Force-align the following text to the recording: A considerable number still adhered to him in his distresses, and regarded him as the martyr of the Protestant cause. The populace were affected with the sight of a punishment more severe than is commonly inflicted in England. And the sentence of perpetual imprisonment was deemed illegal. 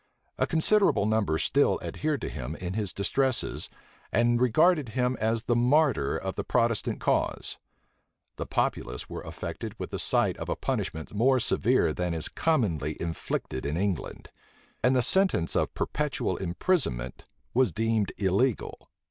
A 0.39 0.47
considerable 0.47 1.05
number 1.05 1.37
still 1.37 1.77
adhered 1.83 2.21
to 2.21 2.27
him 2.29 2.55
in 2.55 2.73
his 2.73 2.91
distresses, 2.91 3.69
and 4.11 4.41
regarded 4.41 4.89
him 4.97 5.15
as 5.21 5.43
the 5.43 5.55
martyr 5.55 6.17
of 6.17 6.33
the 6.33 6.43
Protestant 6.43 6.99
cause. 6.99 7.59
The 8.37 8.47
populace 8.47 9.11
were 9.11 9.21
affected 9.21 9.77
with 9.77 9.91
the 9.91 9.99
sight 9.99 10.37
of 10.37 10.49
a 10.49 10.55
punishment 10.55 11.13
more 11.13 11.39
severe 11.39 11.93
than 11.93 12.15
is 12.15 12.29
commonly 12.29 12.97
inflicted 12.99 13.63
in 13.63 13.77
England. 13.77 14.31
And 14.83 14.95
the 14.95 15.03
sentence 15.03 15.55
of 15.55 15.75
perpetual 15.75 16.35
imprisonment 16.35 17.25
was 17.53 17.71
deemed 17.71 18.11
illegal. 18.17 18.89